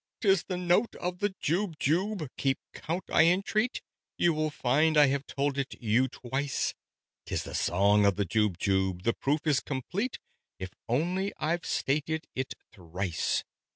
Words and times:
"'Tis 0.19 0.45
the 0.45 0.57
note 0.57 0.95
of 0.95 1.19
the 1.19 1.29
Jubjub! 1.43 2.27
Keep 2.35 2.57
count, 2.73 3.03
I 3.13 3.25
entreat; 3.25 3.83
You 4.17 4.33
will 4.33 4.49
find 4.49 4.97
I 4.97 5.05
have 5.13 5.27
told 5.27 5.59
it 5.59 5.79
you 5.79 6.07
twice. 6.07 6.73
'Tis 7.27 7.43
the 7.43 7.53
song 7.53 8.07
of 8.07 8.15
the 8.15 8.25
Jubjub! 8.25 9.03
The 9.03 9.13
proof 9.13 9.45
is 9.45 9.59
complete, 9.59 10.17
If 10.57 10.71
only 10.89 11.33
I've 11.39 11.67
stated 11.67 12.25
it 12.33 12.55
thrice." 12.71 13.43